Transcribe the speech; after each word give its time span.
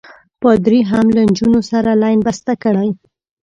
پادري 0.41 0.79
هم 0.91 1.05
له 1.15 1.21
نجونو 1.29 1.59
سره 1.71 1.89
لین 2.01 2.19
بسته 2.27 2.53
کړی. 2.63 2.89